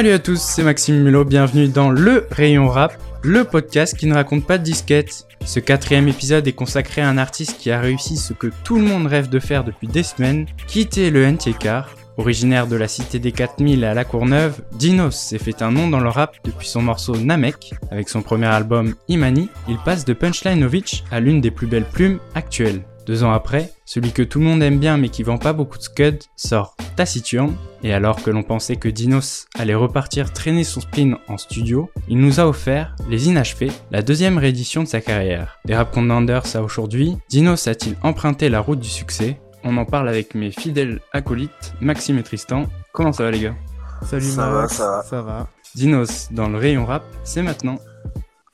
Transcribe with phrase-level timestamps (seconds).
[0.00, 4.14] Salut à tous, c'est Maxime Mulot, bienvenue dans Le Rayon Rap, le podcast qui ne
[4.14, 5.26] raconte pas de disquette.
[5.44, 8.82] Ce quatrième épisode est consacré à un artiste qui a réussi ce que tout le
[8.82, 11.94] monde rêve de faire depuis des semaines, quitter le NT Car.
[12.16, 16.00] Originaire de la cité des 4000 à La Courneuve, Dinos s'est fait un nom dans
[16.00, 17.74] le rap depuis son morceau Namek.
[17.90, 22.20] Avec son premier album Imani, il passe de Punchlineovich à l'une des plus belles plumes
[22.34, 22.80] actuelles.
[23.10, 25.78] Deux ans après, celui que tout le monde aime bien mais qui vend pas beaucoup
[25.78, 30.80] de scud sort Taciturne, et alors que l'on pensait que Dinos allait repartir traîner son
[30.80, 35.58] spin en studio, il nous a offert Les Inachevés, la deuxième réédition de sa carrière.
[35.64, 39.40] Des rap contenders à aujourd'hui, Dinos a-t-il emprunté la route du succès?
[39.64, 42.66] On en parle avec mes fidèles acolytes, Maxime et Tristan.
[42.92, 43.56] Comment ça va les gars?
[44.06, 45.02] Salut Ça va, Max, ça va.
[45.02, 45.48] ça va.
[45.74, 47.80] Dinos dans le rayon rap, c'est maintenant.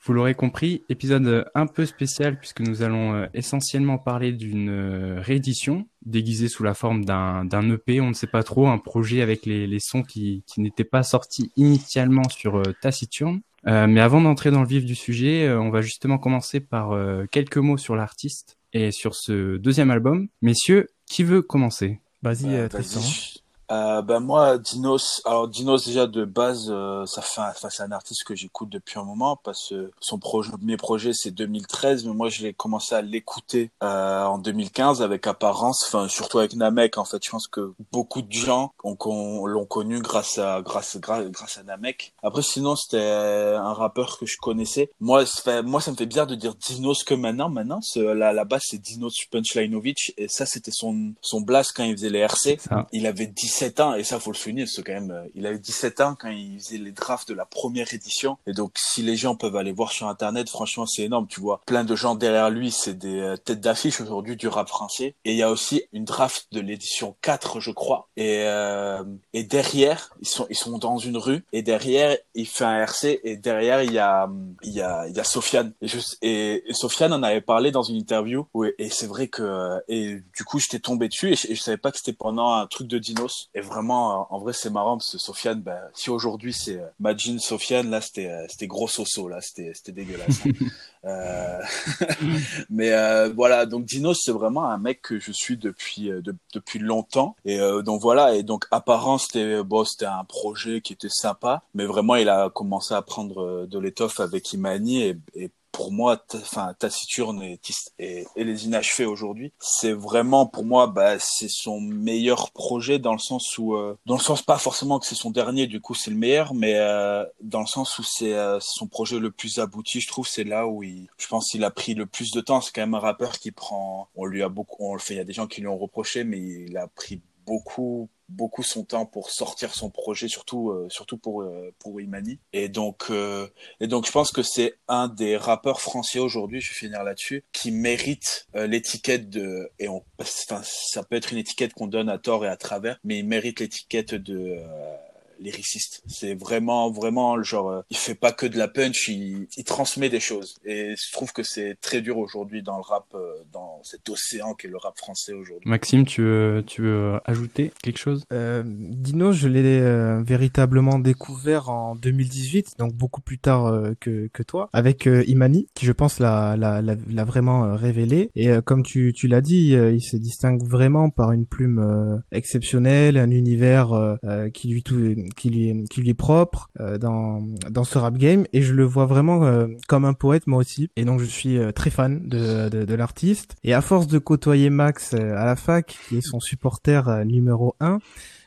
[0.07, 5.19] Vous l'aurez compris, épisode un peu spécial puisque nous allons euh, essentiellement parler d'une euh,
[5.21, 9.21] réédition déguisée sous la forme d'un d'un EP, on ne sait pas trop, un projet
[9.21, 13.41] avec les, les sons qui, qui n'étaient pas sortis initialement sur euh, Taciturne.
[13.67, 16.93] Euh, mais avant d'entrer dans le vif du sujet, euh, on va justement commencer par
[16.93, 20.29] euh, quelques mots sur l'artiste et sur ce deuxième album.
[20.41, 21.99] Messieurs, qui veut commencer?
[22.23, 22.69] Vas-y, Bah, euh, vas-y.
[22.69, 23.36] Tristan.
[23.71, 27.91] Euh, ben moi, Dinos, alors Dinos déjà de base, euh, ça fait, enfin, c'est un
[27.91, 32.13] artiste que j'écoute depuis un moment parce que son projet, mes projets c'est 2013, mais
[32.13, 36.97] moi je l'ai commencé à l'écouter euh, en 2015 avec Apparence, enfin surtout avec Namek
[36.97, 37.21] en fait.
[37.23, 41.57] Je pense que beaucoup de gens ont, con- l'ont connu grâce à grâce grâce, grâce
[41.57, 42.13] à Namek.
[42.23, 44.89] Après sinon c'était un rappeur que je connaissais.
[45.01, 47.49] Moi, ça moi ça me fait bizarre de dire Dinos que maintenant.
[47.49, 51.93] Maintenant, là la base c'est Dinos Punchlineovich et ça c'était son son blast quand il
[51.97, 52.57] faisait les RC
[52.91, 53.27] il avait
[53.57, 56.15] 17 ans et ça faut le souligner c'est quand même euh, il avait 17 ans
[56.19, 58.37] quand il faisait les drafts de la première édition.
[58.45, 61.61] Et donc si les gens peuvent aller voir sur internet franchement c'est énorme tu vois.
[61.65, 65.15] Plein de gens derrière lui c'est des euh, têtes d'affiche aujourd'hui du rap français.
[65.25, 68.09] Et il y a aussi une draft de l'édition 4 je crois.
[68.15, 69.03] Et euh,
[69.33, 71.43] et derrière ils sont ils sont dans une rue.
[71.51, 74.29] Et derrière il fait un RC et derrière il y a
[74.61, 75.73] il y a il y a Sofiane.
[76.21, 78.45] Et Sofiane en avait parlé dans une interview.
[78.53, 81.31] Où, et c'est vrai que euh, et du coup j'étais tombé dessus.
[81.31, 84.21] Et je, et je savais pas que c'était pendant un truc de Dinos et vraiment
[84.21, 87.89] euh, en vrai c'est marrant parce que Sofiane ben, si aujourd'hui c'est euh, Majin Sofiane
[87.89, 89.39] là c'était euh, c'était gros soso là.
[89.41, 90.51] C'était c'était dégueulasse hein.
[91.05, 91.61] Euh,
[92.69, 93.65] mais euh, voilà.
[93.65, 97.35] Donc Dinos c'est vraiment un mec que je suis depuis de- depuis longtemps.
[97.45, 98.35] Et euh, donc voilà.
[98.35, 101.63] Et donc apparemment c'était bon c'était un projet qui était sympa.
[101.73, 106.25] Mais vraiment il a commencé à prendre de l'étoffe avec Imani et, et pour moi,
[106.33, 107.59] enfin Taciturne et,
[107.99, 113.13] et, et les inachevés aujourd'hui, c'est vraiment pour moi, bah, c'est son meilleur projet dans
[113.13, 115.93] le sens où, euh, dans le sens pas forcément que c'est son dernier, du coup
[115.93, 119.59] c'est le meilleur, mais euh, dans le sens où c'est euh, son projet le plus
[119.59, 122.41] abouti, je trouve, c'est là où il, je pense, qu'il a pris le plus de
[122.41, 122.59] temps.
[122.59, 125.17] C'est quand même un rappeur qui prend, on lui a beaucoup, on le fait, il
[125.17, 128.83] y a des gens qui lui ont reproché, mais il a pris beaucoup beaucoup son
[128.83, 132.39] temps pour sortir son projet surtout euh, surtout pour euh, pour Imani.
[132.53, 133.47] Et donc euh,
[133.79, 137.45] et donc je pense que c'est un des rappeurs français aujourd'hui, je vais finir là-dessus,
[137.53, 142.09] qui mérite euh, l'étiquette de et on enfin ça peut être une étiquette qu'on donne
[142.09, 144.97] à tort et à travers, mais il mérite l'étiquette de euh,
[145.39, 146.03] lyriciste.
[146.07, 149.63] C'est vraiment vraiment le genre euh, il fait pas que de la punch, il, il
[149.63, 153.33] transmet des choses et je trouve que c'est très dur aujourd'hui dans le rap euh,
[153.51, 155.69] dans cet océan qu'est le rap français aujourd'hui.
[155.69, 158.23] Maxime, tu veux, tu veux ajouter quelque chose?
[158.33, 164.29] Euh, Dino, je l'ai euh, véritablement découvert en 2018, donc beaucoup plus tard euh, que,
[164.33, 168.29] que toi, avec euh, Imani, qui je pense l'a, l'a, l'a, l'a vraiment euh, révélé.
[168.35, 171.79] Et euh, comme tu, tu l'as dit, euh, il se distingue vraiment par une plume
[171.79, 176.69] euh, exceptionnelle, un univers euh, euh, qui lui tout, qui lui, qui lui est propre
[176.79, 178.45] euh, dans dans ce rap game.
[178.53, 180.89] Et je le vois vraiment euh, comme un poète moi aussi.
[180.95, 183.55] Et donc je suis euh, très fan de, de, de l'artiste.
[183.63, 187.99] Et à force de côtoyer Max à la fac, qui est son supporter numéro un,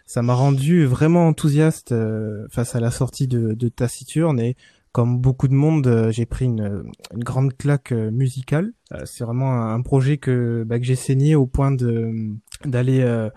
[0.06, 1.94] ça m'a rendu vraiment enthousiaste
[2.50, 4.56] face à la sortie de, de Taciturne et
[4.92, 6.82] comme beaucoup de monde, j'ai pris une,
[7.14, 8.72] une grande claque musicale.
[9.04, 12.34] C'est vraiment un, projet que, bah, que j'ai saigné au point de
[12.64, 13.30] d'aller euh,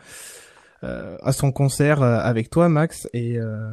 [0.83, 3.07] à son concert euh, avec toi, Max.
[3.13, 3.71] Et euh,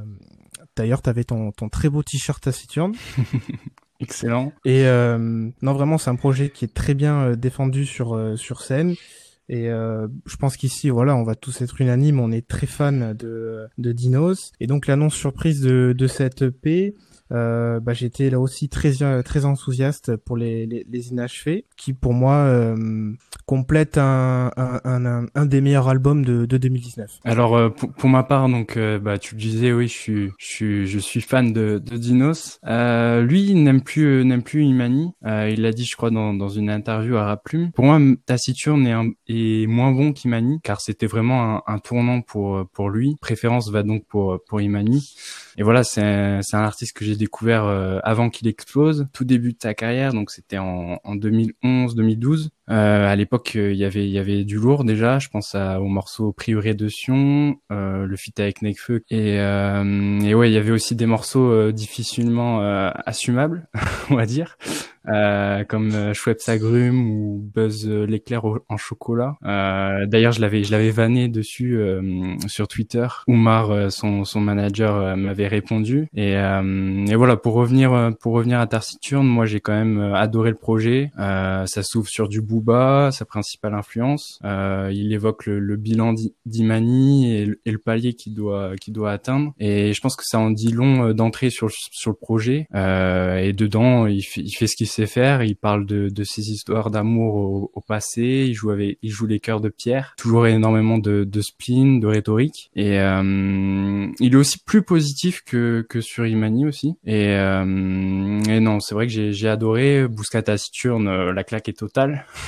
[0.77, 2.95] d'ailleurs, t'avais ton, ton très beau t-shirt Taciturne.
[4.01, 4.53] Excellent.
[4.65, 8.37] Et euh, non, vraiment, c'est un projet qui est très bien euh, défendu sur euh,
[8.37, 8.95] sur scène.
[9.49, 12.21] Et euh, je pense qu'ici, voilà, on va tous être unanimes.
[12.21, 14.53] On est très fan de de Dinos.
[14.61, 16.95] Et donc l'annonce surprise de de cette EP
[17.33, 18.93] euh, bah, j'étais là aussi très
[19.23, 23.13] très enthousiaste pour les, les, les inachevés, qui pour moi euh,
[23.47, 27.21] complète un, un, un, un, des meilleurs albums de, de 2019.
[27.25, 30.47] Alors euh, pour, pour, ma part, donc bah tu le disais, oui, je suis je
[30.47, 32.59] suis je suis fan de, de Dinos.
[32.65, 35.13] lui, n'aime plus n'aime plus Imani.
[35.25, 37.71] il l'a dit, je crois, dans, dans une interview à Raplume.
[37.73, 42.67] Pour moi, Taciturne est, est moins bon qu'Imani, car c'était vraiment un, un tournant pour
[42.73, 43.17] pour lui.
[43.21, 45.15] Préférence va donc pour pour Imani.
[45.57, 49.53] Et voilà, c'est un, un artiste que j'ai découvert euh, avant qu'il explose, tout début
[49.53, 52.49] de sa carrière, donc c'était en, en 2011-2012.
[52.71, 55.19] Euh, à l'époque, il y avait il y avait du lourd déjà.
[55.19, 60.21] Je pense à, au morceau Prioré de Sion, euh, le feat avec Nekfeu, et, euh,
[60.21, 63.69] et ouais, il y avait aussi des morceaux euh, difficilement assumables,
[64.11, 64.57] on va dire.
[65.09, 69.37] Euh, comme euh, Schweppes agrumes ou Buzz euh, l'éclair en chocolat.
[69.47, 73.07] Euh, D'ailleurs, je l'avais je l'avais vanné dessus euh, sur Twitter.
[73.27, 76.09] Oumar, son son manager, m'avait répondu.
[76.15, 80.57] Et, et voilà, pour revenir pour revenir à Tarsiturne, moi j'ai quand même adoré le
[80.57, 81.11] projet.
[81.17, 84.39] ça s'ouvre sur du Booba, sa principale influence.
[84.45, 86.15] il évoque le, le bilan
[86.47, 89.53] d'Imani et, et, le palier qu'il doit qu'il doit atteindre.
[89.59, 92.67] Et je pense que ça en dit long d'entrée sur sur le projet.
[92.75, 95.43] et dedans, il il fait ce qu'il sait faire.
[95.43, 98.47] Il parle de, de ses histoires d'amour au, au, passé.
[98.49, 100.15] Il joue avec, il joue les cœurs de pierre.
[100.17, 102.71] Toujours énormément de, de spleen, de rhétorique.
[102.75, 106.95] Et euh, il est aussi plus positif que, que sur Imani aussi.
[107.05, 110.07] Et, euh, et non, c'est vrai que j'ai adoré.
[110.09, 112.25] Bouscat Taciturne, euh, la claque est totale.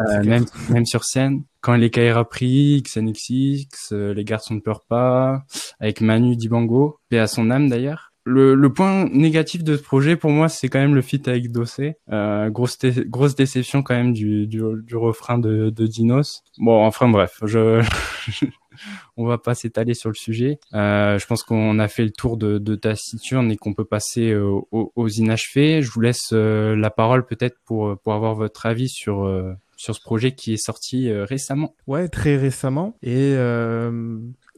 [0.00, 4.84] Euh, même, même sur scène, quand les Kaira pris, XNXX, euh, les garçons ne pleurent
[4.88, 5.44] pas,
[5.78, 8.10] avec Manu Dibango, paix à son âme d'ailleurs.
[8.26, 11.52] Le, le, point négatif de ce projet pour moi c'est quand même le feat avec
[11.52, 11.96] Dossé.
[12.10, 16.42] Euh, grosse grosse déception quand même du, du, du refrain de, de, Dinos.
[16.56, 17.84] Bon enfin bref je
[19.16, 20.58] on va pas s'étaler sur le sujet.
[20.74, 24.34] Euh, je pense qu'on a fait le tour de, de Taciturne et qu'on peut passer
[24.34, 25.82] aux, aux, inachevés.
[25.82, 29.94] Je vous laisse euh, la parole peut-être pour pour avoir votre avis sur euh, sur
[29.94, 31.74] ce projet qui est sorti euh, récemment.
[31.86, 32.96] Ouais très récemment.
[33.02, 33.34] Et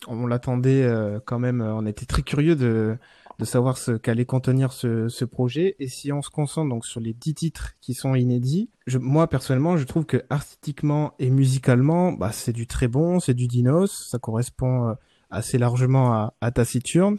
[0.08, 0.88] on l'attendait
[1.24, 1.60] quand même.
[1.60, 2.96] On était très curieux de
[3.38, 5.76] de savoir ce qu'allait contenir ce, ce, projet.
[5.78, 9.28] Et si on se concentre donc sur les dix titres qui sont inédits, je, moi
[9.28, 14.08] personnellement, je trouve que artistiquement et musicalement, bah, c'est du très bon, c'est du dinos,
[14.10, 14.94] ça correspond euh,
[15.30, 17.18] assez largement à, à Taciturne.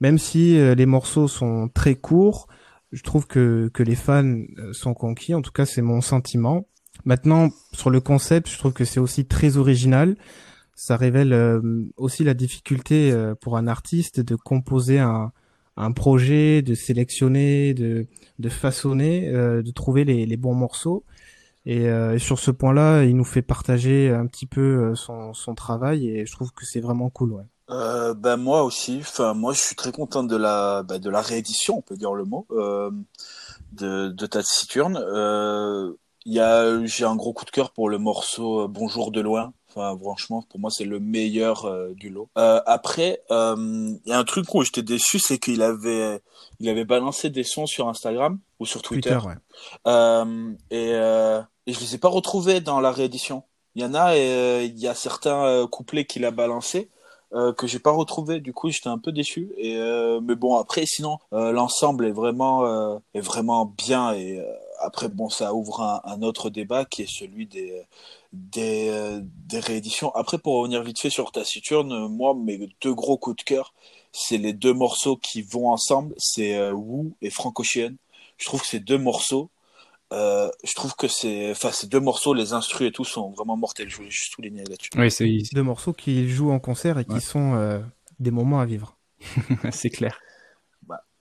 [0.00, 2.48] Même si euh, les morceaux sont très courts,
[2.90, 4.24] je trouve que, que les fans
[4.58, 5.34] euh, sont conquis.
[5.34, 6.66] En tout cas, c'est mon sentiment.
[7.04, 10.16] Maintenant, sur le concept, je trouve que c'est aussi très original
[10.74, 11.60] ça révèle
[11.98, 15.30] aussi la difficulté pour un artiste de composer un,
[15.76, 18.06] un projet, de sélectionner, de,
[18.38, 21.04] de façonner, euh, de trouver les, les, bons morceaux.
[21.66, 24.60] Et, euh, sur ce point-là, il nous fait partager un petit peu
[24.90, 27.32] euh, son, son travail et je trouve que c'est vraiment cool.
[27.32, 27.44] Ouais.
[27.72, 28.98] Euh, ben moi aussi.
[29.00, 32.12] Enfin moi je suis très content de la ben, de la réédition, on peut dire
[32.14, 32.90] le mot, euh,
[33.72, 34.96] de de Taciturne.
[34.98, 35.92] Euh,
[36.26, 39.52] il y a j'ai un gros coup de cœur pour le morceau Bonjour de loin
[39.74, 42.28] Enfin, franchement, pour moi, c'est le meilleur euh, du lot.
[42.36, 46.20] Euh, après, euh, il y a un truc où j'étais déçu, c'est qu'il avait,
[46.60, 49.18] il avait balancé des sons sur Instagram ou sur Twitter.
[49.86, 50.90] et,
[51.66, 53.44] et je les ai pas retrouvés dans la réédition.
[53.74, 56.90] Il y en a, et il y a certains couplets qu'il a balancés.
[57.34, 59.80] Euh, que j'ai pas retrouvé du coup j'étais un peu déçu et
[60.20, 64.38] mais bon après sinon l'ensemble est vraiment est vraiment bien et
[64.82, 67.82] après bon ça ouvre un, un, autre débat qui est celui des
[68.32, 70.10] des, des rééditions.
[70.14, 73.74] Après, pour revenir vite fait sur Taciturne, moi, mes deux gros coups de cœur,
[74.12, 77.88] c'est les deux morceaux qui vont ensemble, c'est euh, Wu et Franco Je
[78.44, 79.50] trouve que ces deux morceaux,
[80.12, 83.56] euh, je trouve que c'est, enfin, ces deux morceaux, les instrus et tout sont vraiment
[83.56, 83.88] mortels.
[83.88, 84.90] Je voulais juste souligner là-dessus.
[84.96, 87.80] Oui, c'est deux morceaux qui jouent en concert et qui sont euh,
[88.20, 88.98] des moments à vivre.
[89.72, 90.18] c'est clair.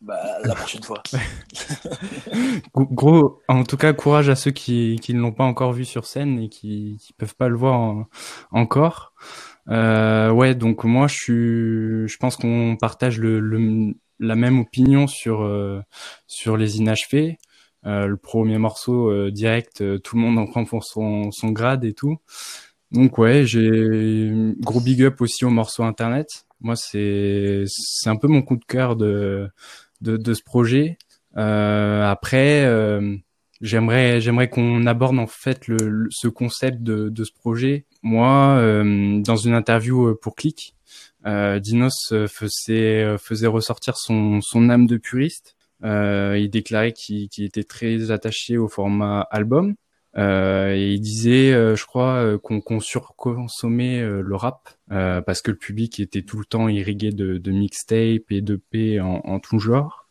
[0.01, 1.03] Bah, la prochaine fois.
[2.75, 6.05] Gros, en tout cas, courage à ceux qui, qui ne l'ont pas encore vu sur
[6.05, 8.07] scène et qui, qui peuvent pas le voir
[8.51, 9.13] encore.
[9.69, 15.05] Euh, ouais, donc moi, je suis, je pense qu'on partage le, le, la même opinion
[15.05, 15.81] sur euh,
[16.25, 17.37] sur les inachevés.
[17.85, 21.49] Euh, le premier morceau euh, direct, euh, tout le monde en prend pour son, son
[21.49, 22.17] grade et tout.
[22.91, 26.45] Donc ouais, j'ai gros big up aussi au morceau internet.
[26.59, 29.49] Moi, c'est c'est un peu mon coup de cœur de
[30.01, 30.97] de, de ce projet.
[31.37, 33.15] Euh, après, euh,
[33.61, 37.85] j'aimerais j'aimerais qu'on aborde en fait le, ce concept de, de ce projet.
[38.03, 40.75] Moi, euh, dans une interview pour Click,
[41.25, 45.55] Dinos faisait faisait ressortir son son âme de puriste.
[45.83, 49.75] il déclarait qu'il était très attaché au format album.
[50.17, 55.99] Euh, et il disait, je crois, qu'on qu surconsommait le rap parce que le public
[55.99, 60.07] était tout le temps irrigué de, de mixtape et de P en, en tout genre.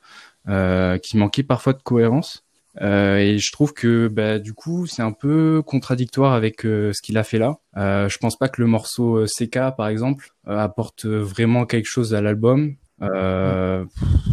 [1.02, 2.44] qui manquait parfois de cohérence.
[2.80, 7.02] Euh, et je trouve que bah, du coup c'est un peu contradictoire avec euh, ce
[7.02, 7.58] qu'il a fait là.
[7.76, 12.20] Euh, je pense pas que le morceau CK par exemple apporte vraiment quelque chose à
[12.20, 12.76] l'album.
[13.02, 13.84] Euh,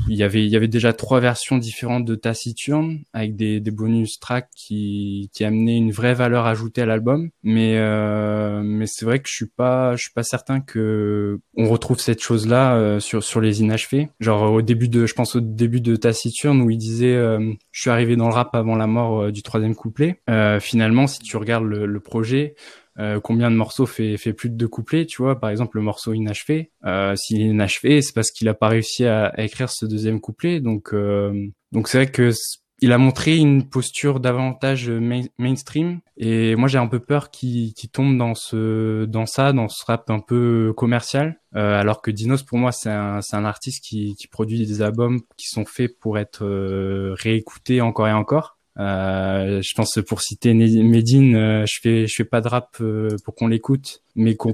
[0.10, 3.72] il y avait il y avait déjà trois versions différentes de Taciturne avec des, des
[3.72, 7.30] bonus tracks qui qui amenaient une vraie valeur ajoutée à l'album.
[7.44, 11.70] Mais euh, mais c'est vrai que je suis pas je suis pas certain que on
[11.70, 14.10] retrouve cette chose là euh, sur sur les inachevés.
[14.20, 17.82] Genre au début de je pense au début de Taciturne où il disait euh, je
[17.82, 20.22] suis arrivé dans le rap avant la mort euh, du troisième couplet.
[20.60, 22.56] Finalement si tu regardes le, le projet
[23.00, 25.84] euh, combien de morceaux fait, fait plus de deux couplets, tu vois, par exemple le
[25.84, 29.86] morceau inachevé, euh, s'il est inachevé, c'est parce qu'il a pas réussi à, écrire ce
[29.86, 32.32] deuxième couplet, donc euh, donc c'est vrai que
[32.80, 34.90] il a montré une posture davantage
[35.38, 36.00] mainstream.
[36.16, 40.10] Et moi j'ai un peu peur qu'il tombe dans ce dans ça dans ce rap
[40.10, 41.40] un peu commercial.
[41.56, 45.22] Euh, alors que Dinos pour moi c'est un un artiste qui qui produit des albums
[45.38, 50.54] qui sont faits pour être euh, réécoutés encore et encore euh, je pense pour citer
[50.54, 54.54] Medine, euh, je fais je fais pas de rap euh, pour qu'on l'écoute, mais qu'on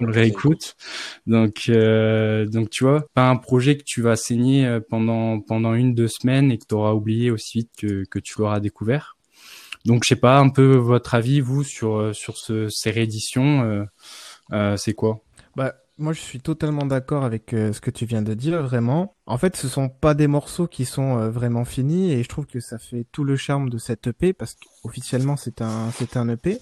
[0.00, 0.76] le, réécoute.
[1.26, 6.08] Donc donc tu vois, pas un projet que tu vas saigner pendant pendant une deux
[6.08, 9.16] semaines et que tu auras oublié aussi vite que que tu l'auras découvert.
[9.84, 13.86] Donc je sais pas un peu votre avis vous sur sur ce, ces rééditions,
[14.76, 15.20] c'est quoi?
[15.56, 19.16] Bah moi, je suis totalement d'accord avec euh, ce que tu viens de dire, vraiment.
[19.26, 22.46] En fait, ce sont pas des morceaux qui sont euh, vraiment finis et je trouve
[22.46, 26.28] que ça fait tout le charme de cette EP parce qu'officiellement, c'est un, c'est un
[26.28, 26.58] EP.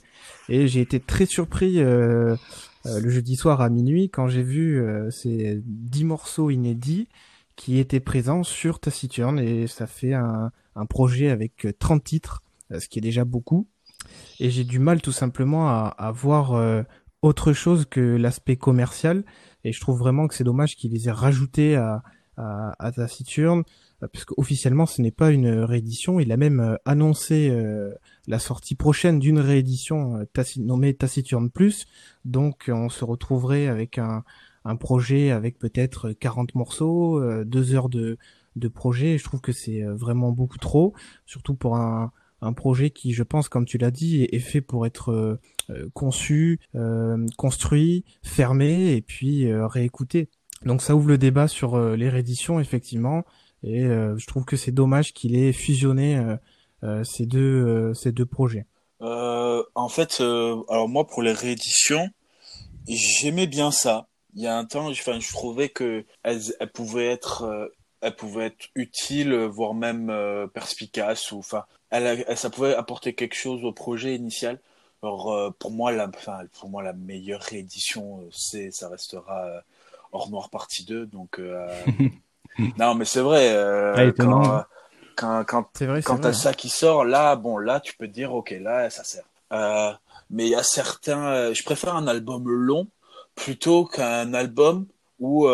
[0.48, 2.34] Et j'ai été très surpris euh,
[2.84, 7.08] le jeudi soir à minuit quand j'ai vu ces 10 morceaux inédits
[7.56, 12.86] qui étaient présents sur Taciturne et ça fait un, un projet avec 30 titres, ce
[12.88, 13.66] qui est déjà beaucoup.
[14.38, 16.84] Et j'ai du mal tout simplement à, à voir
[17.22, 19.24] autre chose que l'aspect commercial.
[19.64, 22.02] Et je trouve vraiment que c'est dommage qu'il les ait rajoutés à,
[22.36, 23.62] à, à Taciturne,
[24.02, 26.20] euh, parce qu'officiellement ce n'est pas une réédition.
[26.20, 27.94] Il a même euh, annoncé euh,
[28.26, 30.26] la sortie prochaine d'une réédition
[30.58, 31.86] nommée Taciturne Plus.
[32.24, 34.24] Donc on se retrouverait avec un,
[34.64, 38.18] un projet avec peut-être 40 morceaux, deux heures de,
[38.56, 39.18] de projet.
[39.18, 40.92] je trouve que c'est vraiment beaucoup trop,
[41.24, 42.10] surtout pour un,
[42.46, 45.88] un projet qui, je pense, comme tu l'as dit, est, fait pour être euh, euh,
[45.94, 50.28] conçu, euh, construit, fermé et puis réécouté.
[50.64, 53.24] Donc ça ouvre le débat sur les rééditions, effectivement,
[53.62, 56.18] et je trouve que c'est dommage qu'il ait fusionné
[57.04, 58.66] ces deux ces projets.
[59.00, 62.08] en fait, alors moi pour les rééditions,
[62.88, 64.08] j'aimais bien ça.
[64.34, 66.40] Il y a un temps, enfin, je trouvais que elles
[66.72, 67.70] pouvaient être
[68.06, 70.12] elles pouvaient être utiles, voire même
[70.54, 74.60] perspicaces, ou enfin, elle, ça pouvait apporter quelque chose au projet initial.
[75.02, 79.46] Alors, euh, pour moi, la, enfin, pour moi, la meilleure réédition, euh, c'est, ça restera
[79.46, 79.60] euh,
[80.12, 81.06] Hors Noir partie 2.
[81.06, 81.40] Donc,
[82.78, 84.12] non, mais c'est vrai.
[84.16, 84.64] quand,
[85.14, 85.68] quand, quand,
[86.04, 89.04] quand t'as ça qui sort, là, bon, là, tu peux te dire, ok, là, ça
[89.04, 89.24] sert.
[90.30, 92.88] mais il y a certains, je préfère un album long
[93.34, 94.86] plutôt qu'un album
[95.18, 95.46] où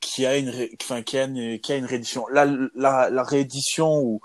[0.00, 2.26] qui a une, enfin, qui a une, qui a une réédition.
[2.28, 4.20] Là, la, la réédition où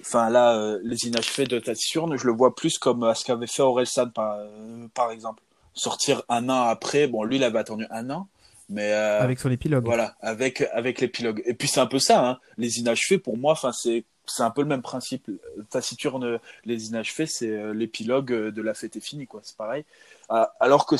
[0.00, 3.46] enfin là, euh, les inachevés de Taciturne, je le vois plus comme euh, ce qu'avait
[3.46, 5.42] fait Orelsan par, euh, par exemple.
[5.74, 8.28] Sortir un an après, bon, lui, il avait attendu un an,
[8.68, 9.84] mais avec son épilogue.
[9.84, 11.42] Voilà, avec avec l'épilogue.
[11.46, 12.38] Et puis c'est un peu ça, hein.
[12.58, 15.30] les inachevés pour moi, enfin c'est c'est un peu le même principe.
[15.70, 19.40] Taciturne, les inachevés, c'est l'épilogue de la fête est finie, quoi.
[19.44, 19.84] C'est pareil.
[20.28, 20.96] Alors que,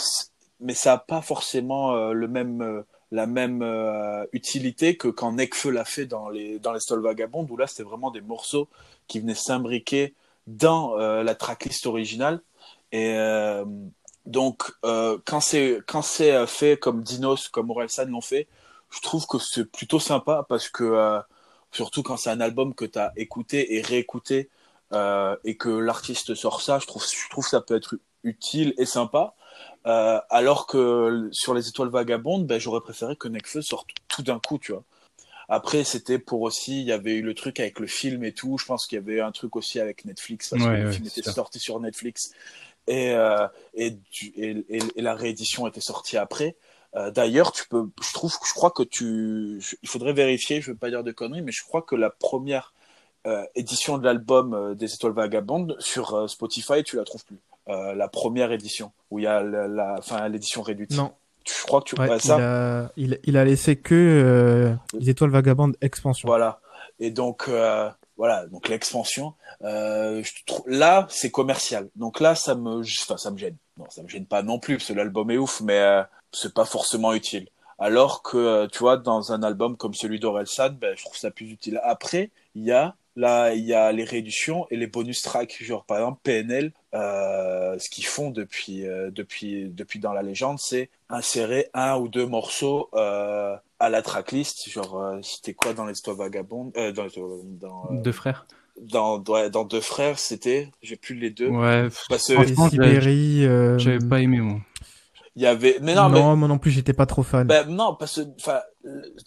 [0.60, 5.84] mais ça a pas forcément le même la même euh, utilité que quand Nekfeu l'a
[5.84, 8.68] fait dans les dans les Stolls Vagabondes où là c'était vraiment des morceaux
[9.08, 10.14] qui venaient s'imbriquer
[10.46, 12.40] dans euh, la tracklist originale.
[12.92, 13.64] Et euh,
[14.26, 18.48] donc quand c'est quand c'est fait comme Dinos comme Orelsan l'ont fait
[18.90, 21.20] je trouve que c'est plutôt sympa parce que
[21.72, 24.50] surtout quand c'est un album que tu as écouté et réécouté
[24.92, 29.34] et que l'artiste sort ça je trouve je trouve ça peut être utile et sympa
[29.86, 34.38] euh, alors que sur les étoiles vagabondes, ben, j'aurais préféré que Nekfeu sorte tout d'un
[34.38, 34.84] coup, tu vois.
[35.48, 38.56] Après, c'était pour aussi, il y avait eu le truc avec le film et tout.
[38.58, 41.06] Je pense qu'il y avait eu un truc aussi avec Netflix parce que le film
[41.06, 42.32] était sorti sur Netflix
[42.86, 43.98] et, euh, et,
[44.36, 46.56] et, et, la réédition était sortie après.
[46.94, 50.60] Euh, D'ailleurs, tu peux, je trouve, je crois que tu, il faudrait vérifier.
[50.60, 52.72] Je veux pas dire de conneries, mais je crois que la première
[53.26, 57.38] euh, édition de l'album euh, des Étoiles Vagabondes sur euh, Spotify, tu la trouves plus.
[57.70, 60.92] Euh, la première édition où il y a la, enfin l'édition réduite.
[60.92, 61.12] Non.
[61.46, 62.90] Je crois que tu ouais, ça.
[62.96, 66.26] Il a, il, il a, laissé que euh, les étoiles vagabondes expansion.
[66.26, 66.60] Voilà.
[66.98, 69.34] Et donc euh, voilà, donc l'expansion.
[69.60, 71.88] Là, c'est commercial.
[71.96, 73.56] Donc là, ça me, enfin, ça me gêne.
[73.78, 76.64] Non, ça me gêne pas non plus parce que l'album est ouf, mais c'est pas
[76.64, 77.48] forcément utile.
[77.78, 81.50] Alors que, tu vois, dans un album comme celui d'Orelsan, ben, je trouve ça plus
[81.50, 81.80] utile.
[81.82, 85.84] Après, il y a Là, il y a les réductions et les bonus tracks, genre
[85.84, 90.90] par exemple PNL, euh, ce qu'ils font depuis, euh, depuis, depuis dans la légende, c'est
[91.08, 94.68] insérer un ou deux morceaux euh, à la tracklist.
[94.70, 97.06] Genre, c'était quoi dans l'histoire vagabonde dans,
[97.60, 98.46] dans Deux frères
[98.80, 101.48] dans, dans Deux Frères, c'était, j'ai plus les deux.
[101.48, 103.42] Ouais, parce que Sibérie,
[103.78, 104.60] j'avais pas aimé moi.
[105.36, 107.46] Il y avait, mais non, non moi non plus, j'étais pas trop fan.
[107.46, 108.60] Ben, non, parce que, enfin,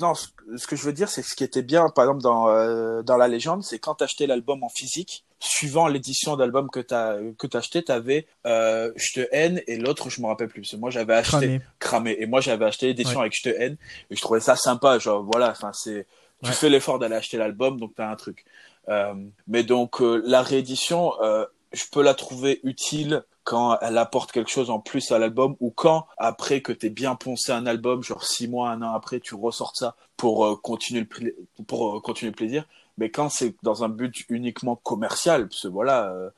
[0.01, 3.01] non, ce, que je veux dire, c'est ce qui était bien, par exemple, dans, euh,
[3.03, 7.48] dans la légende, c'est quand t'achetais l'album en physique, suivant l'édition d'album que t'as, que
[7.48, 10.74] t'achetais, t'avais, euh, Je te haine et l'autre, je me rappelle plus.
[10.74, 12.17] Moi, j'avais acheté, cramé.
[12.19, 13.77] Et moi, j'avais acheté l'édition avec Je te haine
[14.10, 15.00] et je trouvais ça sympa.
[15.00, 16.05] Genre, voilà, enfin, c'est,
[16.43, 18.45] tu fais l'effort d'aller acheter l'album, donc t'as un truc.
[18.89, 19.13] Euh,
[19.48, 24.49] mais donc, euh, la réédition, euh, je peux la trouver utile quand elle apporte quelque
[24.49, 28.23] chose en plus à l'album ou quand après que t'es bien poncé un album genre
[28.23, 32.31] six mois un an après tu ressors ça pour euh, continuer le pour euh, continuer
[32.31, 32.65] le plaisir.
[32.97, 36.29] Mais quand c'est dans un but uniquement commercial parce que voilà euh,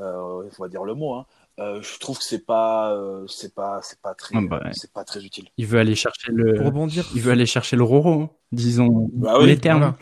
[0.00, 1.26] euh on va dire le mot hein,
[1.58, 2.96] je trouve que c'est pas
[3.28, 5.48] c'est pas c'est pas très ah bah c'est pas très utile.
[5.56, 9.44] Il veut aller chercher le rebondir il veut aller chercher le roro hein, disons bah
[9.44, 9.94] les termes.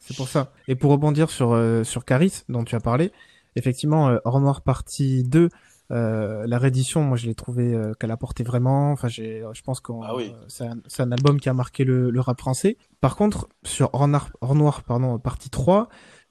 [0.00, 0.52] C'est pour ça.
[0.68, 3.12] Et pour rebondir sur sur Caris dont tu as parlé
[3.58, 5.48] effectivement euh, Noir partie 2
[5.90, 8.92] euh, la réédition, moi, je l'ai trouvé euh, qu'elle apportait vraiment.
[8.92, 10.14] Enfin, j'ai, je pense que ah
[10.48, 12.76] c'est, un, album qui a marqué le, le rap français.
[13.00, 14.08] Par contre, sur Hors
[14.54, 15.88] Noir, pardon, partie 3,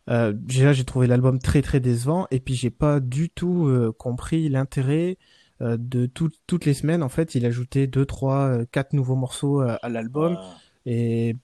[0.10, 2.28] euh, déjà, j'ai trouvé l'album très très décevant.
[2.30, 5.18] Et puis, j'ai pas du tout euh, compris l'intérêt
[5.60, 7.02] de toutes les semaines.
[7.02, 10.38] En fait, il ajoutait deux, trois, quatre nouveaux morceaux à l'album.
[10.86, 11.36] Et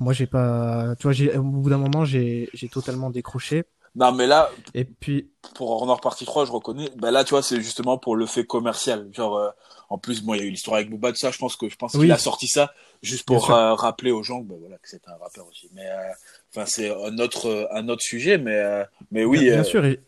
[0.00, 3.64] moi, j'ai pas, tu vois, j'ai, au bout d'un moment, j'ai, j'ai totalement décroché.
[3.96, 6.90] Non, mais là, et puis pour Honor Partie 3, je reconnais.
[6.96, 9.08] Ben là, tu vois, c'est justement pour le fait commercial.
[9.12, 9.50] Genre, euh,
[9.88, 11.32] en plus, moi, il y a eu l'histoire avec Booba, de ça.
[11.32, 14.40] Je pense que je pense qu'il a sorti ça juste pour euh, rappeler aux gens,
[14.40, 15.68] ben voilà, que c'est un rappeur aussi.
[15.74, 16.12] Mais euh,
[16.54, 18.62] enfin, c'est un autre un autre sujet, mais
[19.10, 19.40] mais oui.
[19.40, 19.84] Bien, sûr.
[19.84, 20.00] Et...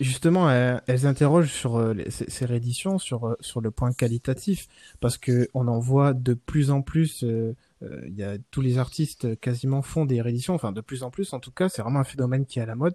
[0.00, 4.68] justement, elles, interrogent sur ces, ces, rééditions, sur sur le point qualitatif,
[5.00, 9.38] parce que on en voit de plus en plus euh, y a tous les artistes
[9.40, 12.04] quasiment font des rééditions, enfin de plus en plus en tout cas, c'est vraiment un
[12.04, 12.94] phénomène qui est à la mode.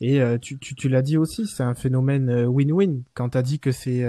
[0.00, 3.02] Et euh, tu, tu, tu l'as dit aussi, c'est un phénomène euh, win-win.
[3.14, 4.02] Quand t'as dit que c'est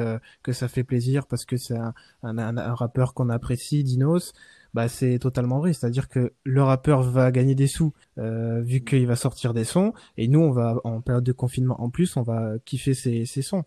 [0.43, 4.33] que ça fait plaisir parce que c'est un, un, un, rappeur qu'on apprécie, Dinos,
[4.73, 5.73] bah c'est totalement vrai.
[5.73, 9.93] C'est-à-dire que le rappeur va gagner des sous euh, vu qu'il va sortir des sons,
[10.17, 13.41] et nous on va en période de confinement en plus, on va kiffer ces, ces
[13.41, 13.63] sons.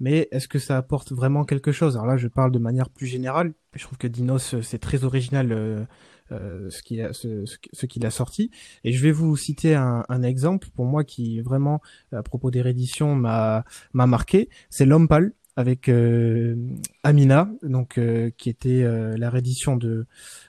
[0.00, 1.96] Mais est-ce que ça apporte vraiment quelque chose?
[1.96, 3.52] Alors là, je parle de manière plus générale.
[3.74, 5.52] Je trouve que Dinos c'est très original.
[5.52, 5.84] Euh,
[6.32, 8.52] euh, ce qu'il a, ce, ce qu'il a sorti.
[8.84, 11.80] Et je vais vous citer un, un, exemple pour moi qui vraiment
[12.12, 14.48] à propos des rééditions m'a m'a marqué.
[14.68, 16.56] C'est L'Homme Pâle avec euh,
[17.04, 20.06] Amina, donc euh, qui était euh, la réédition de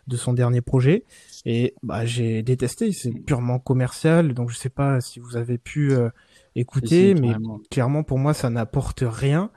[0.08, 1.06] de son dernier projet.
[1.45, 5.93] Et bah j'ai détesté, c'est purement commercial, donc je sais pas si vous avez pu
[6.56, 7.34] écouter, mais
[7.69, 9.52] clairement pour moi ça n'apporte rien.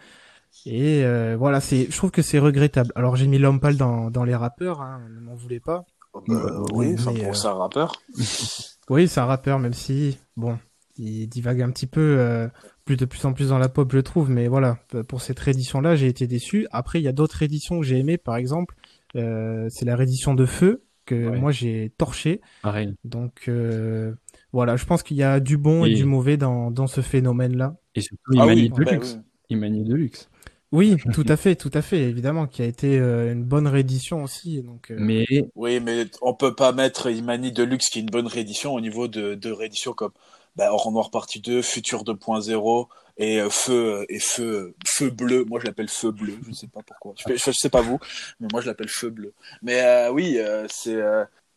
[0.66, 1.04] Et
[1.36, 2.90] voilà, c'est, je trouve que c'est regrettable.
[2.94, 5.84] Alors j'ai mis l'homme pâle dans, dans les rappeurs, hein, ne m'en voulez pas.
[6.14, 8.00] Oh, bah, oui, c'est un rappeur.
[8.88, 10.58] oui, c'est un rappeur, même si bon,
[10.96, 12.48] il divague un petit peu
[12.84, 14.30] plus de plus en plus dans la pop, je trouve.
[14.30, 16.66] Mais voilà, pour cette réédition-là, j'ai été déçu.
[16.70, 18.18] Après, il y a d'autres rééditions que j'ai aimées.
[18.18, 18.74] Par exemple,
[19.16, 22.40] euh, c'est la réédition de Feu que moi j'ai torché.
[22.62, 22.94] Pareil.
[23.04, 24.12] Donc euh,
[24.52, 27.76] voilà, je pense qu'il y a du bon et, du mauvais dans, dans ce phénomène-là.
[27.94, 29.18] Et surtout, ah manie de bah luxe.
[29.50, 30.28] Il manie de luxe.
[30.72, 34.24] Oui, tout à fait, tout à fait, évidemment, qui a été euh, une bonne réédition
[34.24, 34.60] aussi.
[34.62, 34.96] Donc, euh.
[34.98, 38.80] mais oui, mais on peut pas mettre Imani Deluxe qui est une bonne réédition au
[38.80, 40.12] niveau de, de réédition comme
[40.56, 45.44] bah, Or Noir partie 2, Futur 2.0 et euh, Feu et Feu Feu bleu.
[45.44, 46.38] Moi, je l'appelle Feu bleu.
[46.46, 47.14] Je sais pas pourquoi.
[47.16, 47.98] Je, je, sais pas vous,
[48.40, 49.32] mais moi, je l'appelle Feu bleu.
[49.62, 51.00] Mais euh, oui, euh, c'est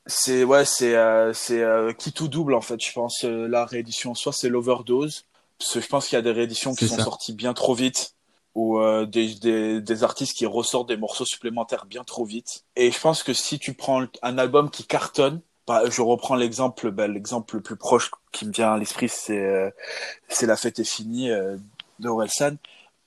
[0.05, 0.95] c'est ouais, c'est
[1.33, 1.63] c'est
[1.97, 2.79] qui tout double en fait.
[2.83, 4.15] Je pense la réédition.
[4.15, 5.25] Soit c'est l'overdose,
[5.59, 8.13] parce que je pense qu'il y a des rééditions qui sont sorties bien trop vite
[8.55, 12.63] ou des, des, des, artistes qui ressortent des morceaux supplémentaires bien trop vite.
[12.75, 16.91] Et je pense que si tu prends un album qui cartonne, bah, je reprends l'exemple,
[16.91, 19.69] bah, l'exemple le plus proche qui me vient à l'esprit, c'est euh,
[20.41, 21.57] la fête est finie euh,
[21.99, 22.09] de.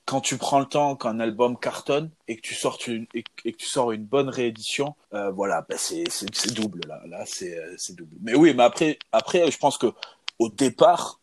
[0.05, 3.49] Quand tu prends le temps qu'un album cartonne et que tu sors une et, que
[3.49, 6.03] tu sors une bonne réédition, euh, voilà, bah, c'est
[6.53, 8.15] double là, là c'est euh, c'est double.
[8.21, 9.87] Mais oui, mais après après, je pense que
[10.39, 11.19] au départ,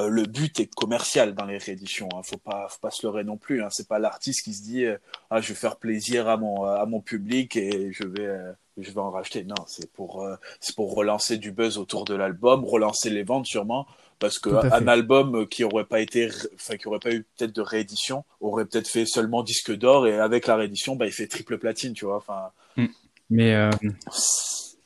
[0.00, 2.08] euh, le but est commercial dans les rééditions.
[2.14, 2.22] Hein.
[2.24, 3.62] Faut pas, faut pas se leurrer non plus.
[3.62, 3.68] Hein.
[3.70, 4.84] C'est pas l'artiste qui se dit
[5.30, 9.00] ah je vais faire plaisir à mon à mon public et je vais je vais
[9.00, 9.44] en racheter.
[9.44, 13.46] Non, c'est pour euh, c'est pour relancer du buzz autour de l'album, relancer les ventes
[13.46, 13.86] sûrement,
[14.18, 17.60] parce que un album qui aurait pas été, enfin qui aurait pas eu peut-être de
[17.62, 21.58] réédition, aurait peut-être fait seulement disque d'or et avec la réédition, bah il fait triple
[21.58, 22.16] platine, tu vois.
[22.16, 22.50] Enfin.
[22.76, 22.86] Mm.
[23.30, 23.70] Mais euh,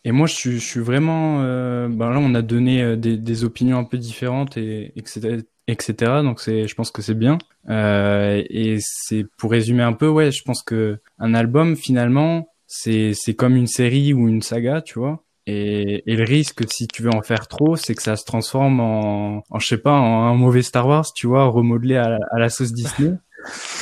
[0.04, 1.42] et moi, je suis, je suis vraiment.
[1.42, 5.40] Euh, ben là, on a donné des, des, opinions un peu différentes et etc.
[5.68, 5.94] etc.
[6.22, 7.38] Donc c'est, je pense que c'est bien.
[7.68, 13.12] Euh, et c'est pour résumer un peu, ouais, je pense que un album finalement, c'est
[13.14, 15.24] c'est comme une série ou une saga, tu vois.
[15.50, 18.80] Et, et, le risque, si tu veux en faire trop, c'est que ça se transforme
[18.80, 22.38] en, en je sais pas, en un mauvais Star Wars, tu vois, remodelé à, à
[22.38, 23.14] la sauce Disney.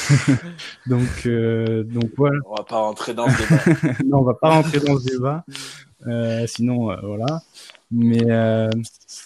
[0.86, 2.38] donc, euh, donc voilà.
[2.46, 3.98] On va pas rentrer dans ce débat.
[4.06, 5.44] non, on va pas rentrer dans ce débat.
[6.06, 7.40] Euh, sinon, euh, voilà.
[7.90, 8.70] Mais euh,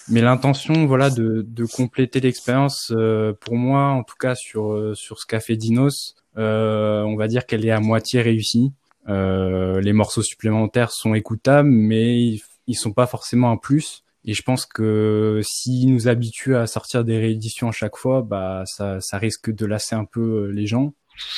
[0.08, 5.18] mais l'intention, voilà, de, de compléter l'expérience, euh, pour moi, en tout cas sur sur
[5.18, 8.72] ce qu'a fait Dinos, on va dire qu'elle est à moitié réussie.
[9.06, 14.04] Les morceaux supplémentaires sont écoutables, mais ils, sont pas forcément un plus.
[14.24, 18.64] Et je pense que s'ils nous habituent à sortir des rééditions à chaque fois, bah
[18.66, 20.92] ça, ça risque de lasser un peu les gens.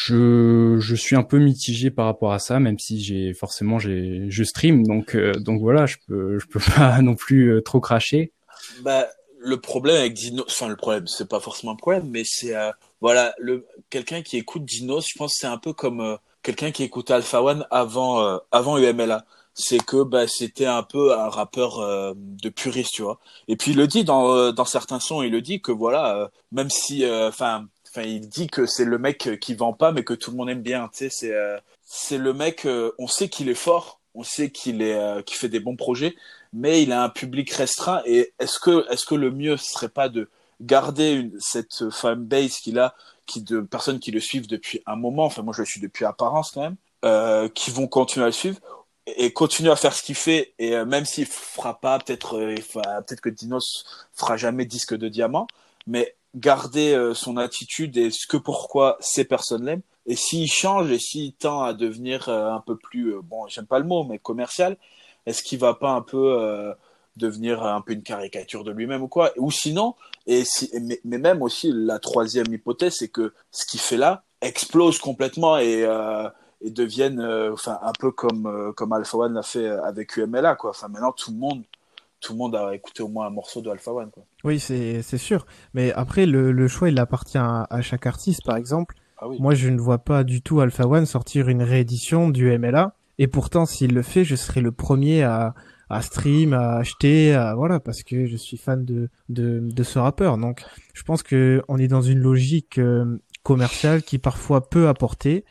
[0.07, 4.27] Je, je suis un peu mitigé par rapport à ça, même si j'ai forcément j'ai
[4.29, 7.81] je stream, donc euh, donc voilà, je peux je peux pas non plus euh, trop
[7.81, 8.33] cracher.
[8.83, 9.09] Bah
[9.45, 12.71] le problème avec Dino, enfin le problème, c'est pas forcément un problème, mais c'est euh,
[13.01, 17.11] voilà le quelqu'un qui écoute Dinos, je pense c'est un peu comme quelqu'un qui écoute
[17.11, 19.25] Alpha One avant avant UMLA
[19.55, 23.21] c'est que bah, c'était un peu un rappeur de puriste, tu vois.
[23.49, 26.71] Et puis il le dit dans, dans certains sons, il le dit que voilà, même
[26.71, 30.31] si, enfin, enfin il dit que c'est le mec qui vend pas mais que tout
[30.31, 33.49] le monde aime bien tu sais c'est euh, c'est le mec euh, on sait qu'il
[33.49, 36.15] est fort on sait qu'il est euh, qu'il fait des bons projets
[36.53, 40.09] mais il a un public restreint et est-ce que est-ce que le mieux serait pas
[40.09, 40.29] de
[40.61, 42.95] garder une, cette fanbase qu'il a
[43.27, 46.05] qui de personnes qui le suivent depuis un moment enfin moi je le suis depuis
[46.05, 48.59] apparence quand même euh, qui vont continuer à le suivre
[49.07, 53.29] et continuer à faire ce qu'il fait et même s'il fera pas peut-être peut-être que
[53.29, 55.47] Dinos fera jamais disque de diamant
[55.87, 59.83] mais garder euh, son attitude et ce que pourquoi ces personnes l'aiment.
[60.07, 63.67] Et s'il change et s'il tend à devenir euh, un peu plus, euh, bon, j'aime
[63.67, 64.77] pas le mot, mais commercial,
[65.27, 66.75] est-ce qu'il va pas un peu
[67.17, 69.95] devenir un peu une caricature de lui-même ou quoi Ou sinon,
[70.27, 70.71] et si,
[71.05, 75.87] mais, même aussi la troisième hypothèse, c'est que ce qu'il fait là explose complètement et
[76.65, 77.21] et devienne
[77.53, 80.71] enfin un peu comme comme Alpha One l'a fait avec UMLA quoi.
[80.71, 81.65] Enfin maintenant tout le monde
[82.23, 84.11] tout le monde a écouté au moins un morceau de Alpha One.
[84.11, 84.23] Quoi.
[84.45, 85.45] Oui, c'est sûr.
[85.75, 88.95] Mais après, le, le choix, il appartient à, chaque artiste, par exemple.
[89.19, 92.95] Ah Moi, je ne vois pas du tout Alpha One sortir une réédition du MLA.
[93.19, 95.55] Et pourtant, s'il le fait, je serai le premier à,
[95.93, 99.99] à stream, à acheter, à, voilà, parce que je suis fan de, de, de ce
[99.99, 100.39] rappeur.
[100.39, 105.45] Donc, je pense que on est dans une logique euh, commerciale qui parfois peut apporter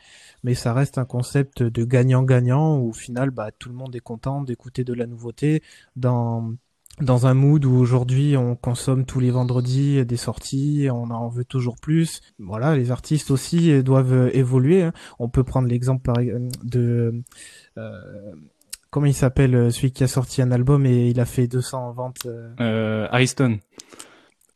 [0.43, 3.99] mais ça reste un concept de gagnant-gagnant où au final, bah, tout le monde est
[3.99, 5.61] content d'écouter de la nouveauté
[5.95, 6.51] dans
[6.99, 11.45] dans un mood où aujourd'hui on consomme tous les vendredis des sorties, on en veut
[11.45, 12.21] toujours plus.
[12.37, 14.83] Voilà, les artistes aussi doivent évoluer.
[14.83, 14.93] Hein.
[15.17, 16.11] On peut prendre l'exemple
[16.63, 17.23] de
[17.77, 18.33] euh,
[18.91, 22.27] comment il s'appelle celui qui a sorti un album et il a fait 200 ventes.
[22.27, 23.59] Euh, euh Ariston.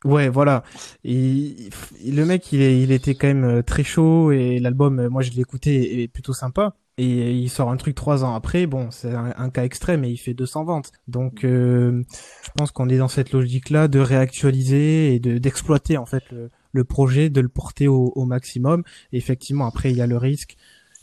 [0.06, 0.62] Ouais, voilà.
[1.04, 1.68] Et,
[2.06, 5.32] le mec, il, il était quand même euh, très chaud et l'album, euh, moi je
[5.32, 6.76] l'ai écouté, est plutôt sympa.
[6.98, 10.16] Et il sort un truc trois ans après, bon, c'est un, cas extrême et il
[10.16, 10.92] fait 200 ventes.
[11.08, 12.02] Donc, euh,
[12.42, 16.24] je pense qu'on est dans cette logique-là de réactualiser et de d'exploiter en fait
[16.72, 18.82] le, projet, de le porter au, au maximum.
[19.12, 20.56] Et effectivement, après, il y a le risque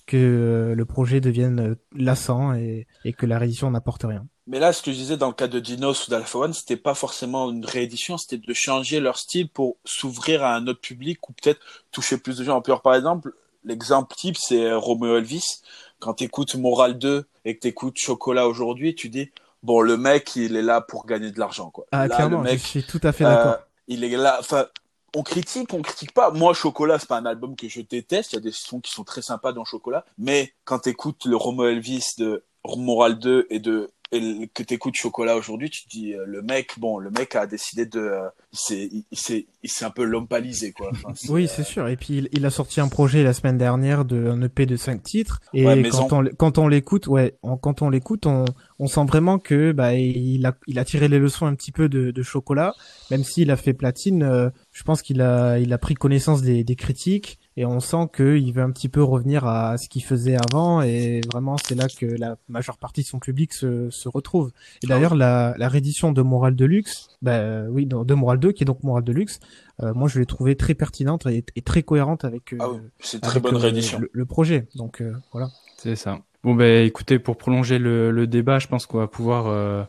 [0.06, 4.26] que le projet devienne lassant et, et que la réédition n'apporte rien.
[4.46, 6.76] Mais là, ce que je disais dans le cas de Dinos ou d'Alpha One, c'était
[6.76, 11.30] pas forcément une réédition, c'était de changer leur style pour s'ouvrir à un autre public
[11.30, 11.62] ou peut-être
[11.92, 12.62] toucher plus de gens.
[12.62, 15.62] Par exemple, l'exemple type, c'est Romeo Elvis.
[16.00, 19.32] Quand tu écoutes Moral 2 et que tu écoutes Chocolat aujourd'hui, tu dis,
[19.64, 21.86] bon, le mec, il est là pour gagner de l'argent, quoi.
[21.94, 23.54] Ah, clairement, le mec, je suis tout à fait d'accord.
[23.54, 24.66] Euh, il est là, enfin,
[25.16, 26.32] on critique, on critique pas.
[26.32, 28.34] Moi, Chocolat, c'est pas un album que je déteste.
[28.34, 30.06] Il y a des sons qui sont très sympas dans Chocolat.
[30.18, 34.96] Mais quand tu écoutes le Romeo Elvis de Moral 2 et de et que t'écoutes
[34.96, 38.30] Chocolat aujourd'hui, tu te dis euh, le mec, bon, le mec a décidé de, euh,
[38.52, 38.60] il
[39.18, 40.92] s'est, il s'est, un peu lompalisé quoi.
[41.30, 41.88] oui, c'est sûr.
[41.88, 45.02] Et puis il, a sorti un projet la semaine dernière de un EP de 5
[45.02, 45.42] titres.
[45.54, 48.46] Et quand, on, quand on l'écoute, ouais, quand on l'écoute, on,
[48.80, 51.90] on sent vraiment que bah il a, il a tiré les leçons un petit peu
[51.90, 52.74] de, de Chocolat,
[53.12, 54.24] même s'il a fait platine.
[54.24, 58.10] Euh, je pense qu'il a, il a pris connaissance des, des critiques et on sent
[58.16, 61.88] qu'il veut un petit peu revenir à ce qu'il faisait avant et vraiment c'est là
[61.88, 64.52] que la majeure partie de son public se, se retrouve.
[64.84, 68.66] Et d'ailleurs la, la réédition de Moral Deluxe, bah oui, de Moral 2 qui est
[68.66, 69.40] donc Moral Deluxe,
[69.82, 73.40] euh, moi je l'ai trouvé très pertinente et, très cohérente avec, euh, ah c'est très
[73.40, 74.02] bonne euh, réédition.
[74.12, 74.68] Le, projet.
[74.76, 75.50] Donc voilà.
[75.78, 76.20] C'est ça.
[76.44, 79.88] Bon ben écoutez, pour prolonger le, le débat, je pense qu'on va pouvoir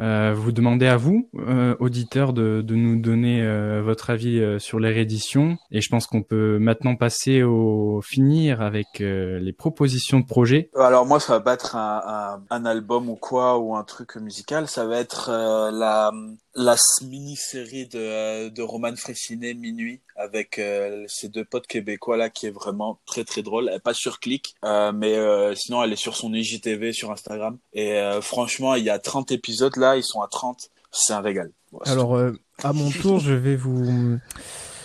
[0.00, 4.58] euh, vous demandez à vous, euh, auditeurs, de, de, nous donner euh, votre avis euh,
[4.58, 5.58] sur les rééditions.
[5.70, 10.70] Et je pense qu'on peut maintenant passer au finir avec les propositions de projet.
[10.76, 14.16] Alors moi, ça va pas être un, un, un, album ou quoi ou un truc
[14.16, 14.68] musical.
[14.68, 15.30] Ça va être
[15.72, 16.12] la
[16.54, 22.46] la mini-série de, de Roman Fressinet Minuit avec euh, ces deux potes québécois là qui
[22.46, 23.68] est vraiment très très drôle.
[23.68, 27.12] Elle est pas sur Click, euh, mais euh, sinon elle est sur son IGTV sur
[27.12, 27.58] Instagram.
[27.72, 30.70] Et franchement, il y a 30 épisodes là, ils sont à 30.
[30.90, 31.52] C'est un régal.
[31.84, 32.18] Alors
[32.62, 34.18] à mon tour, je vais vous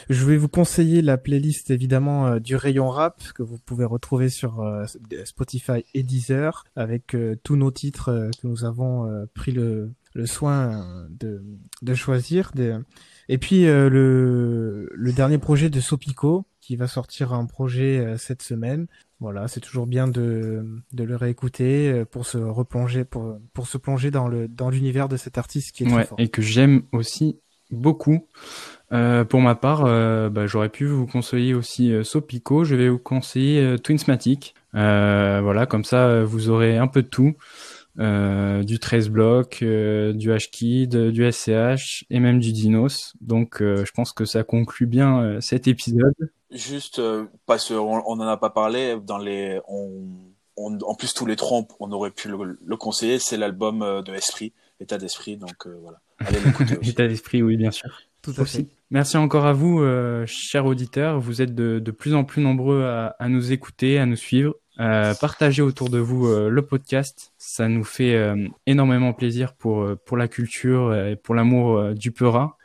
[0.08, 4.64] je vais vous conseiller la playlist évidemment du rayon rap que vous pouvez retrouver sur
[5.26, 11.44] Spotify et Deezer avec tous nos titres que nous avons pris le le soin de,
[11.82, 12.52] de choisir.
[12.56, 12.76] Des...
[13.30, 18.18] Et puis euh, le, le dernier projet de Sopico qui va sortir un projet euh,
[18.18, 18.88] cette semaine.
[19.20, 23.78] Voilà, c'est toujours bien de, de le réécouter euh, pour se replonger, pour, pour se
[23.78, 26.20] plonger dans le dans l'univers de cet artiste qui est très fort.
[26.20, 27.38] Et que j'aime aussi
[27.72, 28.28] beaucoup.
[28.94, 29.84] Euh, pour ma part,
[30.30, 32.64] bah, j'aurais pu vous conseiller aussi Sopico.
[32.64, 34.54] Je vais vous conseiller Twinsmatic.
[34.74, 37.36] voilà, comme ça, vous aurez un peu de tout.
[37.98, 43.14] Euh, du 13 blocs, euh, du HKID, du SCH et même du Dinos.
[43.22, 46.14] Donc euh, je pense que ça conclut bien cet épisode.
[46.52, 47.02] Juste
[47.46, 49.92] parce qu'on on en a pas parlé dans les on,
[50.58, 54.14] on, en plus tous les trois on aurait pu le, le conseiller, c'est l'album de
[54.14, 56.00] Esprit, État d'esprit donc voilà.
[56.20, 57.90] Allez l'écouter État d'esprit oui bien sûr.
[58.22, 58.66] Tout à fait.
[58.90, 61.20] Merci encore à vous, euh, chers auditeurs.
[61.20, 64.56] Vous êtes de, de, plus en plus nombreux à, à nous écouter, à nous suivre.
[64.80, 69.88] Euh, partagez autour de vous euh, le podcast, ça nous fait euh, énormément plaisir pour
[70.06, 72.58] pour la culture et pour l'amour du Peura.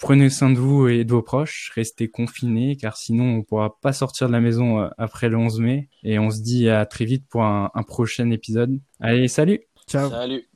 [0.00, 3.92] prenez soin de vous et de vos proches, restez confinés car sinon on pourra pas
[3.92, 5.88] sortir de la maison après le 11 mai.
[6.02, 8.78] Et on se dit à très vite pour un, un prochain épisode.
[9.00, 9.60] Allez, salut.
[9.86, 10.08] Ciao.
[10.10, 10.46] Salut.